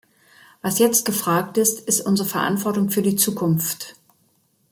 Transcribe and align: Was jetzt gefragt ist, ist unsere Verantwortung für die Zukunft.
Was 0.63 0.79
jetzt 0.79 1.05
gefragt 1.05 1.59
ist, 1.59 1.81
ist 1.81 2.01
unsere 2.01 2.27
Verantwortung 2.27 2.89
für 2.89 3.03
die 3.03 3.17
Zukunft. 3.17 3.97